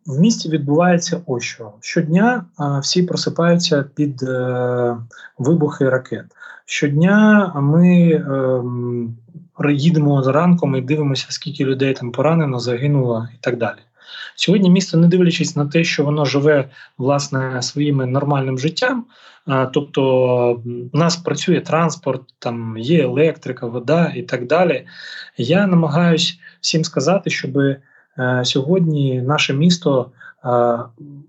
в 0.07 0.21
місті 0.21 0.49
відбувається 0.49 1.21
ось 1.27 1.45
що. 1.45 1.73
Щодня 1.81 2.45
всі 2.83 3.03
просипаються 3.03 3.85
під 3.95 4.23
вибухи 5.39 5.89
ракет. 5.89 6.25
Щодня 6.67 7.53
ми 7.57 8.11
ем, 8.11 9.17
їдемо 9.71 10.23
зранком 10.23 10.77
і 10.77 10.81
дивимося, 10.81 11.27
скільки 11.29 11.65
людей 11.65 11.95
там 11.95 12.13
поранено, 12.13 12.59
загинуло 12.59 13.29
і 13.35 13.39
так 13.41 13.59
далі. 13.59 13.79
Сьогодні 14.37 14.71
місто, 14.71 14.99
не 14.99 15.09
дивлячись 15.09 15.57
на 15.57 15.67
те, 15.67 15.85
що 15.85 16.05
воно 16.05 16.25
живе 16.25 16.69
власне 16.99 17.63
своїм 17.63 17.97
нормальним 17.97 18.59
життям. 18.59 19.05
Тобто 19.73 20.63
у 20.93 20.99
нас 20.99 21.17
працює 21.17 21.61
транспорт, 21.61 22.23
там 22.39 22.79
є 22.79 23.03
електрика, 23.03 23.67
вода 23.67 24.13
і 24.17 24.23
так 24.23 24.47
далі. 24.47 24.87
Я 25.37 25.67
намагаюсь 25.67 26.39
всім 26.61 26.85
сказати, 26.85 27.31
щоб 27.31 27.59
е, 27.59 27.81
сьогодні 28.43 29.23
наше 29.23 29.55
місто 29.55 30.11
е, 30.45 30.79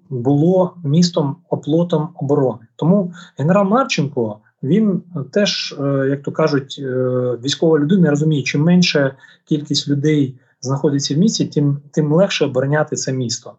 було 0.10 0.74
містом 0.84 1.36
оплотом 1.50 2.10
оборони. 2.16 2.68
Тому 2.76 3.14
генерал 3.38 3.66
Марченко 3.66 4.40
він 4.64 5.02
теж, 5.32 5.76
е, 5.80 6.08
як 6.10 6.24
то 6.24 6.32
кажуть, 6.32 6.76
е, 6.80 6.84
військова 7.44 7.80
людина 7.80 8.10
розуміє, 8.10 8.44
чим 8.44 8.62
менше 8.62 9.16
кількість 9.46 9.88
людей 9.88 10.36
знаходиться 10.62 11.16
в 11.16 11.18
місті, 11.18 11.46
тим 11.46 11.78
тим 11.92 12.14
легше 12.14 12.46
обороняти 12.46 12.96
це 12.96 13.14
місто. 13.14 13.54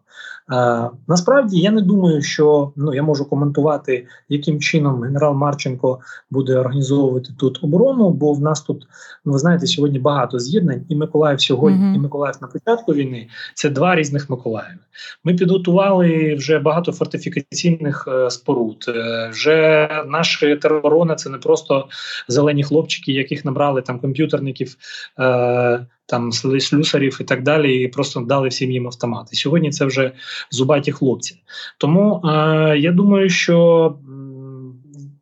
Е, 0.53 0.89
насправді 1.07 1.59
я 1.59 1.71
не 1.71 1.81
думаю, 1.81 2.21
що 2.21 2.71
ну 2.75 2.93
я 2.93 3.03
можу 3.03 3.25
коментувати, 3.25 4.07
яким 4.29 4.59
чином 4.59 5.01
генерал 5.01 5.33
Марченко 5.33 5.99
буде 6.29 6.55
організовувати 6.57 7.29
тут 7.39 7.63
оборону, 7.63 8.09
бо 8.09 8.33
в 8.33 8.41
нас 8.41 8.61
тут 8.61 8.87
ну 9.25 9.33
ви 9.33 9.39
знаєте 9.39 9.67
сьогодні 9.67 9.99
багато 9.99 10.39
з'єднань, 10.39 10.85
і 10.89 10.95
Миколаїв 10.95 11.41
сьогодні, 11.41 11.85
mm-hmm. 11.85 11.95
і 11.95 11.99
Миколаїв 11.99 12.35
на 12.41 12.47
початку 12.47 12.93
війни 12.93 13.27
це 13.53 13.69
два 13.69 13.95
різних 13.95 14.29
Миколаїви. 14.29 14.79
Ми 15.23 15.33
підготували 15.33 16.35
вже 16.35 16.59
багато 16.59 16.91
фортифікаційних 16.91 18.07
е, 18.11 18.29
споруд. 18.29 18.85
Е, 18.87 19.29
вже 19.31 19.89
наша 20.07 20.55
тероборона 20.55 21.15
це 21.15 21.29
не 21.29 21.37
просто 21.37 21.87
зелені 22.27 22.63
хлопчики, 22.63 23.11
яких 23.11 23.45
набрали 23.45 23.81
там 23.81 23.99
комп'ютерників. 23.99 24.75
Е, 25.19 25.85
там 26.07 26.31
слюсарів 26.31 27.17
і 27.21 27.23
так 27.23 27.43
далі, 27.43 27.83
і 27.83 27.87
просто 27.87 28.19
дали 28.19 28.47
всім 28.47 28.71
їм 28.71 28.87
автомати. 28.87 29.35
Сьогодні 29.35 29.71
це 29.71 29.85
вже 29.85 30.06
зубаті 30.51 30.91
хлопці. 30.91 31.41
Тому 31.77 32.21
е, 32.25 32.77
я 32.77 32.91
думаю, 32.91 33.29
що 33.29 33.95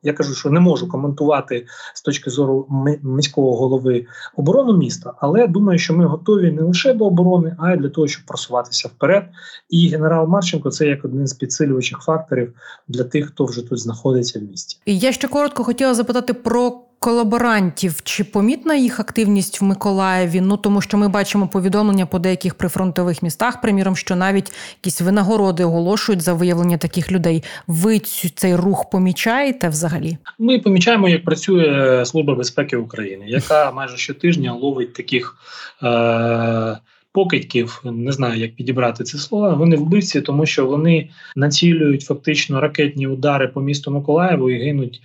я 0.05 0.13
кажу, 0.13 0.35
що 0.35 0.49
не 0.49 0.59
можу 0.59 0.87
коментувати 0.87 1.65
з 1.93 2.01
точки 2.01 2.29
зору 2.29 2.67
міського 3.03 3.55
голови 3.55 4.05
оборону 4.35 4.77
міста, 4.77 5.13
але 5.19 5.47
думаю, 5.47 5.79
що 5.79 5.93
ми 5.93 6.05
готові 6.05 6.51
не 6.51 6.61
лише 6.61 6.93
до 6.93 7.05
оборони, 7.05 7.55
а 7.59 7.73
й 7.73 7.77
для 7.77 7.89
того, 7.89 8.07
щоб 8.07 8.25
просуватися 8.25 8.87
вперед. 8.87 9.23
І 9.69 9.89
генерал 9.89 10.27
Марченко 10.27 10.71
це 10.71 10.87
як 10.87 11.05
один 11.05 11.27
з 11.27 11.33
підсилюючих 11.33 11.99
факторів 11.99 12.53
для 12.87 13.03
тих, 13.03 13.27
хто 13.27 13.45
вже 13.45 13.69
тут 13.69 13.79
знаходиться 13.79 14.39
в 14.39 14.43
місті. 14.43 14.77
Я 14.85 15.11
ще 15.11 15.27
коротко 15.27 15.63
хотіла 15.63 15.93
запитати 15.93 16.33
про 16.33 16.84
колаборантів. 17.05 18.01
Чи 18.03 18.23
помітна 18.23 18.75
їх 18.75 18.99
активність 18.99 19.61
в 19.61 19.63
Миколаєві? 19.63 20.41
Ну 20.41 20.57
тому 20.57 20.81
що 20.81 20.97
ми 20.97 21.07
бачимо 21.07 21.47
повідомлення 21.47 22.05
по 22.05 22.19
деяких 22.19 22.55
прифронтових 22.55 23.23
містах, 23.23 23.61
приміром, 23.61 23.95
що 23.95 24.15
навіть 24.15 24.51
якісь 24.83 25.01
винагороди 25.01 25.63
оголошують 25.63 26.21
за 26.21 26.33
виявлення 26.33 26.77
таких 26.77 27.11
людей. 27.11 27.43
Ви 27.67 27.99
цю 27.99 28.29
цей 28.29 28.55
рух 28.55 28.89
помічаєте 28.89 29.69
взагалі? 29.69 30.17
Ми 30.39 30.59
помічаємо, 30.59 31.09
як 31.09 31.23
працює 31.23 32.05
Служба 32.05 32.35
безпеки 32.35 32.77
України, 32.77 33.25
яка 33.27 33.71
майже 33.71 33.97
щотижня 33.97 34.53
ловить 34.53 34.93
таких. 34.93 35.37
Е- 35.83 36.77
Покидьків, 37.15 37.81
не 37.83 38.11
знаю, 38.11 38.41
як 38.41 38.55
підібрати 38.55 39.03
це 39.03 39.17
слово. 39.17 39.55
Вони 39.55 39.75
вбивці, 39.75 40.21
тому 40.21 40.45
що 40.45 40.65
вони 40.65 41.09
націлюють 41.35 42.01
фактично 42.01 42.61
ракетні 42.61 43.07
удари 43.07 43.47
по 43.47 43.61
місту 43.61 43.91
Миколаєву 43.91 44.49
і 44.49 44.63
гинуть 44.63 45.01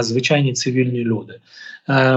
звичайні 0.00 0.52
цивільні 0.52 1.04
люди. 1.04 1.40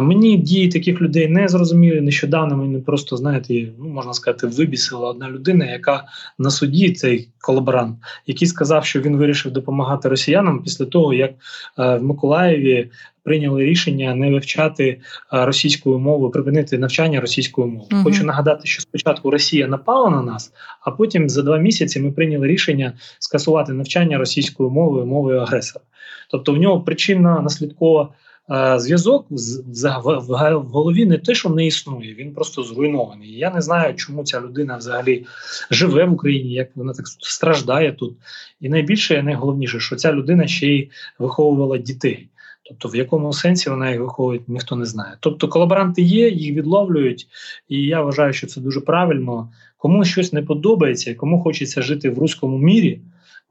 Мені 0.02 0.38
дії 0.38 0.70
таких 0.70 1.02
людей 1.02 1.28
не 1.28 1.48
зрозуміли. 1.48 2.02
Нещодавно 2.02 2.58
мені 2.58 2.82
просто 2.82 3.18
знаєте, 3.18 3.68
ну 3.80 3.90
можна 3.90 4.14
сказати, 4.14 4.48
вибісила 4.48 5.10
одна 5.10 5.30
людина, 5.30 5.66
яка 5.66 6.04
на 6.38 6.50
суді 6.50 6.92
цей 6.92 7.30
колаборант, 7.42 7.98
який 8.28 8.48
сказав, 8.48 8.86
що 8.86 9.02
він 9.02 9.18
вирішив 9.18 9.52
допомагати 9.52 10.10
росіянам 10.10 10.64
після 10.64 10.86
того, 10.86 11.14
як 11.14 11.32
в 11.78 12.00
Миколаєві 12.00 12.90
прийняли 13.24 13.66
рішення 13.66 14.16
не 14.16 14.32
вивчати 14.32 14.88
е, 14.88 15.00
російською 15.46 16.00
мовою, 16.00 16.32
припинити 16.32 16.78
навчання 16.78 17.22
російською 17.22 17.68
мовою. 17.68 17.88
uh 17.92 18.04
Хочу 18.04 18.24
нагадати, 18.24 18.68
що 18.68 18.82
спочатку 18.82 19.32
Росія 19.32 19.68
напала 19.68 20.10
на 20.10 20.22
нас, 20.22 20.54
а 20.82 20.92
потім 20.92 21.30
за 21.30 21.42
два 21.42 21.58
місяці 21.58 22.00
ми 22.00 22.12
прийняли 22.12 22.48
рішення 22.48 22.94
скасувати 23.20 23.74
навчання 23.74 24.18
російською 24.18 24.70
мовою 24.70 25.06
мовою 25.06 25.40
агресора. 25.40 25.86
Тобто 26.34 26.54
в 26.54 26.58
нього 26.58 26.82
причинно 26.82 27.42
наслідкова 27.42 28.10
е, 28.52 28.80
зв'язок 28.80 29.28
в 29.30 30.68
голові 30.72 31.06
не 31.06 31.18
те, 31.18 31.36
що 31.36 31.50
не 31.50 31.66
існує, 31.66 32.14
він 32.14 32.34
просто 32.34 32.64
зруйнований. 32.64 33.38
Я 33.38 33.52
не 33.52 33.62
знаю, 33.62 33.96
чому 33.96 34.24
ця 34.24 34.42
людина 34.42 34.78
взагалі 34.78 35.26
живе 35.72 36.06
в 36.06 36.14
Україні, 36.14 36.54
як 36.54 36.70
вона 36.76 36.94
так 36.94 37.08
страждає 37.08 37.92
тут. 37.92 38.14
І 38.62 38.70
найбільше, 38.70 39.24
найголовніше, 39.24 39.80
що 39.80 39.96
ця 39.96 40.14
людина 40.14 40.48
ще 40.48 40.68
й 40.68 40.90
виховувала 41.20 41.78
дітей. 41.78 42.30
Тобто, 42.64 42.90
в 42.90 42.96
якому 42.96 43.34
сенсі 43.34 43.70
вона 43.70 43.92
їх 43.92 44.00
виховує, 44.00 44.40
ніхто 44.48 44.76
не 44.76 44.86
знає. 44.86 45.18
Тобто, 45.20 45.48
колаборанти 45.48 46.02
є, 46.02 46.30
їх 46.30 46.56
відловлюють, 46.56 47.28
і 47.70 47.86
я 47.86 48.02
вважаю, 48.02 48.34
що 48.34 48.48
це 48.48 48.62
дуже 48.62 48.82
правильно. 48.82 49.50
Кому 49.78 50.06
щось 50.06 50.34
не 50.34 50.42
подобається, 50.42 51.16
кому 51.16 51.42
хочеться 51.42 51.82
жити 51.82 52.10
в 52.10 52.20
руському 52.20 52.58
мірі. 52.58 53.02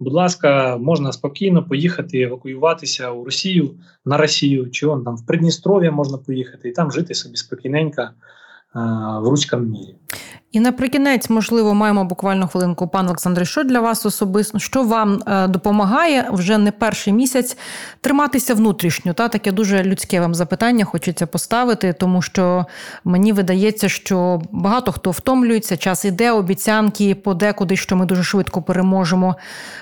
Будь 0.02 0.12
ласка, 0.12 0.76
можна 0.76 1.12
спокійно 1.12 1.64
поїхати 1.64 2.20
евакуюватися 2.20 3.10
у 3.10 3.24
Росію 3.24 3.70
на 4.04 4.16
Росію, 4.16 4.70
чи 4.70 4.86
он 4.86 5.04
там 5.04 5.16
в 5.16 5.26
Придністров'я 5.26 5.90
можна 5.90 6.18
поїхати 6.18 6.68
і 6.68 6.72
там 6.72 6.92
жити 6.92 7.14
собі 7.14 7.36
спокійненько 7.36 8.08
а, 8.72 9.20
в 9.20 9.28
руському 9.28 9.62
мірі. 9.62 9.94
І 10.52 10.60
наприкінець, 10.60 11.30
можливо, 11.30 11.74
маємо 11.74 12.04
буквально 12.04 12.48
хвилинку. 12.48 12.88
Пан 12.88 13.06
Олександре, 13.06 13.44
що 13.44 13.64
для 13.64 13.80
вас 13.80 14.06
особисто, 14.06 14.58
що 14.58 14.82
вам 14.82 15.22
е, 15.26 15.48
допомагає 15.48 16.28
вже 16.32 16.58
не 16.58 16.72
перший 16.72 17.12
місяць 17.12 17.56
триматися 18.00 18.54
внутрішньо? 18.54 19.12
Та 19.12 19.28
таке 19.28 19.52
дуже 19.52 19.82
людське 19.82 20.20
вам 20.20 20.34
запитання 20.34 20.84
хочеться 20.84 21.26
поставити, 21.26 21.92
тому 21.92 22.22
що 22.22 22.66
мені 23.04 23.32
видається, 23.32 23.88
що 23.88 24.42
багато 24.50 24.92
хто 24.92 25.10
втомлюється, 25.10 25.76
час 25.76 26.04
іде, 26.04 26.32
обіцянки 26.32 27.14
подекуди, 27.14 27.76
що 27.76 27.96
ми 27.96 28.06
дуже 28.06 28.22
швидко 28.22 28.62
переможемо. 28.62 29.36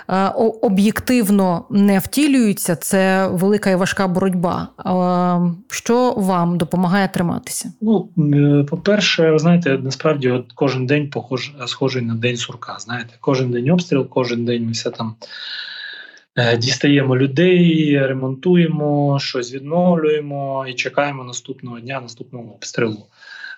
Е, 0.09 0.29
об'єктивно 0.63 1.65
не 1.71 1.99
втілюються. 1.99 2.77
Це 2.77 3.27
велика 3.27 3.71
і 3.71 3.77
важка 3.77 4.09
боротьба. 4.09 4.69
Е, 4.79 5.55
що 5.71 6.15
вам 6.17 6.59
допомагає 6.59 7.09
триматися? 7.09 7.73
Ну, 7.81 8.09
по-перше, 8.71 9.31
ви 9.31 9.39
знаєте, 9.39 9.79
насправді 9.83 10.31
от 10.31 10.53
кожен 10.61 10.87
день 10.87 11.11
похож, 11.11 11.53
схожий 11.67 12.03
на 12.03 12.15
день 12.15 12.37
сурка. 12.37 12.77
Знаєте, 12.79 13.15
кожен 13.21 13.51
день 13.51 13.71
обстріл, 13.71 14.09
кожен 14.09 14.45
день 14.45 14.65
ми 14.65 14.73
все 14.73 14.91
там 14.91 15.15
е, 16.37 16.57
дістаємо 16.57 17.17
людей, 17.17 17.99
ремонтуємо, 18.07 19.19
щось 19.21 19.55
відновлюємо 19.55 20.67
і 20.69 20.75
чекаємо 20.75 21.25
наступного 21.25 21.81
дня, 21.81 22.01
наступного 22.01 22.55
обстрілу. 22.55 23.07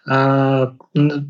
Е, 0.09 0.69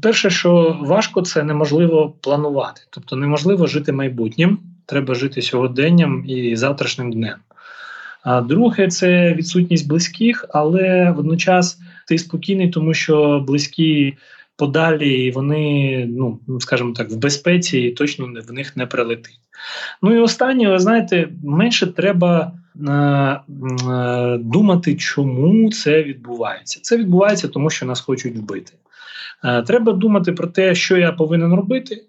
перше, 0.03 0.31
що 0.31 0.79
важко, 0.81 1.23
це 1.23 1.43
неможливо 1.43 2.15
планувати, 2.21 2.81
тобто 2.91 3.17
неможливо 3.17 3.67
жити 3.67 3.93
майбутнім, 3.93 4.59
треба 4.87 5.15
жити 5.15 5.43
сьогоденням 5.43 6.25
і 6.27 6.57
завтрашнім 6.57 7.13
днем. 7.13 7.37
А 8.23 8.41
друге, 8.41 8.89
це 8.89 9.35
відсутність 9.35 9.89
близьких, 9.89 10.47
але 10.51 11.11
водночас 11.11 11.79
ти 12.09 12.19
спокійний, 12.19 12.71
тому 12.71 12.95
що 12.95 13.45
близькі 13.47 14.17
подалі, 14.57 15.25
і 15.25 15.31
вони, 15.31 16.07
ну 16.07 16.41
скажімо 16.61 16.93
так, 16.93 17.11
в 17.11 17.17
безпеці 17.17 17.79
і 17.79 17.91
точно 17.91 18.27
в 18.49 18.53
них 18.53 18.77
не 18.77 18.87
прилетить. 18.87 19.41
Ну 20.03 20.15
і 20.15 20.19
останнє, 20.19 20.69
ви 20.69 20.79
знаєте, 20.79 21.29
менше 21.45 21.87
треба 21.87 22.53
е, 22.89 22.93
е, 22.93 24.39
думати, 24.39 24.95
чому 24.97 25.71
це 25.71 26.03
відбувається. 26.03 26.81
Це 26.83 26.97
відбувається, 26.97 27.49
тому 27.49 27.71
що 27.71 27.87
нас 27.87 28.01
хочуть 28.01 28.37
вбити. 28.37 28.73
Е, 29.45 29.63
треба 29.63 29.93
думати 29.93 30.33
про 30.33 30.47
те, 30.47 30.75
що 30.75 30.97
я 30.97 31.13
повинен 31.13 31.55
робити. 31.55 32.03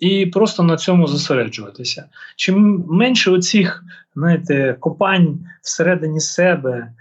І 0.00 0.26
просто 0.26 0.62
на 0.62 0.76
цьому 0.76 1.06
зосереджуватися. 1.06 2.04
Чим 2.36 2.84
менше 2.88 3.30
оцих 3.30 3.84
знаєте, 4.14 4.76
копань 4.80 5.38
всередині 5.62 6.20
себе, 6.20 6.92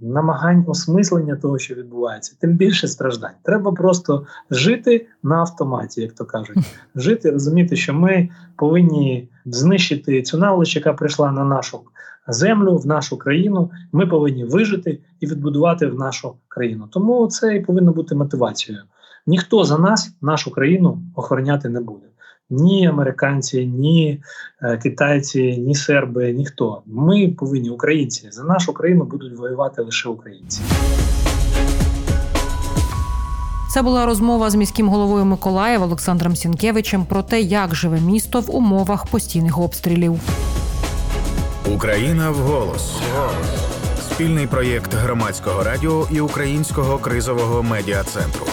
намагань 0.00 0.64
осмислення 0.66 1.36
того, 1.36 1.58
що 1.58 1.74
відбувається, 1.74 2.36
тим 2.40 2.56
більше 2.56 2.88
страждань. 2.88 3.34
Треба 3.42 3.72
просто 3.72 4.26
жити 4.50 5.06
на 5.22 5.36
автоматі, 5.36 6.00
як 6.00 6.12
то 6.12 6.24
кажуть, 6.24 6.56
жити, 6.94 7.30
розуміти, 7.30 7.76
що 7.76 7.94
ми 7.94 8.28
повинні 8.56 9.28
знищити 9.46 10.22
цю 10.22 10.38
наволоч, 10.38 10.76
яка 10.76 10.92
прийшла 10.92 11.32
на 11.32 11.44
нашу 11.44 11.80
землю, 12.28 12.76
в 12.76 12.86
нашу 12.86 13.18
країну. 13.18 13.70
Ми 13.92 14.06
повинні 14.06 14.44
вижити 14.44 15.00
і 15.20 15.26
відбудувати 15.26 15.86
в 15.86 15.94
нашу 15.94 16.34
країну. 16.48 16.88
Тому 16.90 17.26
це 17.26 17.56
і 17.56 17.60
повинно 17.60 17.92
бути 17.92 18.14
мотивацією. 18.14 18.84
Ніхто 19.26 19.64
за 19.64 19.78
нас 19.78 20.16
нашу 20.22 20.50
країну 20.50 20.98
охороняти 21.14 21.68
не 21.68 21.80
буде 21.80 22.06
ні 22.50 22.86
американці, 22.86 23.66
ні 23.66 24.20
е, 24.62 24.76
китайці, 24.76 25.56
ні 25.56 25.74
серби, 25.74 26.32
ніхто. 26.32 26.82
Ми 26.86 27.28
повинні 27.28 27.70
українці 27.70 28.28
за 28.30 28.44
нашу 28.44 28.72
країну 28.72 29.04
будуть 29.04 29.38
воювати 29.38 29.82
лише 29.82 30.08
українці. 30.08 30.60
Це 33.70 33.82
була 33.82 34.06
розмова 34.06 34.50
з 34.50 34.54
міським 34.54 34.88
головою 34.88 35.24
Миколаєва 35.24 35.86
Олександром 35.86 36.36
Сінкевичем 36.36 37.04
про 37.04 37.22
те, 37.22 37.40
як 37.40 37.74
живе 37.74 38.00
місто 38.00 38.40
в 38.40 38.56
умовах 38.56 39.06
постійних 39.06 39.58
обстрілів. 39.58 40.20
Україна 41.74 42.30
в 42.30 42.34
голос. 42.34 43.00
Спільний 44.00 44.46
проєкт 44.46 44.94
громадського 44.94 45.62
радіо 45.62 46.06
і 46.10 46.20
українського 46.20 46.98
кризового 46.98 47.62
медіа 47.62 48.02
центру. 48.02 48.46